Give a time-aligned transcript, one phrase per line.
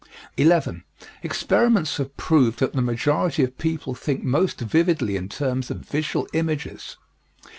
[0.35, 0.83] 11.
[1.21, 6.27] Experiments have proved that the majority of people think most vividly in terms of visual
[6.33, 6.97] images.